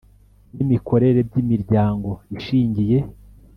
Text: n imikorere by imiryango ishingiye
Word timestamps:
n 0.55 0.57
imikorere 0.65 1.19
by 1.27 1.35
imiryango 1.43 2.09
ishingiye 2.37 2.97